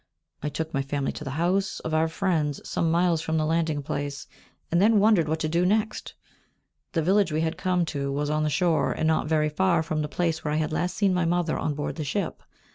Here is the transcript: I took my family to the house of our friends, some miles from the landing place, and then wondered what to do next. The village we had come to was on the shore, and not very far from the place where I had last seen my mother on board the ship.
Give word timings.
I 0.41 0.49
took 0.49 0.73
my 0.73 0.81
family 0.81 1.11
to 1.11 1.23
the 1.23 1.29
house 1.37 1.79
of 1.81 1.93
our 1.93 2.07
friends, 2.07 2.59
some 2.67 2.89
miles 2.89 3.21
from 3.21 3.37
the 3.37 3.45
landing 3.45 3.83
place, 3.83 4.25
and 4.71 4.81
then 4.81 4.97
wondered 4.99 5.29
what 5.29 5.39
to 5.41 5.47
do 5.47 5.63
next. 5.63 6.15
The 6.93 7.03
village 7.03 7.31
we 7.31 7.41
had 7.41 7.55
come 7.55 7.85
to 7.93 8.11
was 8.11 8.27
on 8.31 8.41
the 8.41 8.49
shore, 8.49 8.93
and 8.93 9.07
not 9.07 9.27
very 9.27 9.49
far 9.49 9.83
from 9.83 10.01
the 10.01 10.07
place 10.07 10.43
where 10.43 10.55
I 10.55 10.57
had 10.57 10.73
last 10.73 10.97
seen 10.97 11.13
my 11.13 11.25
mother 11.25 11.55
on 11.55 11.75
board 11.75 11.97
the 11.97 12.03
ship. 12.03 12.41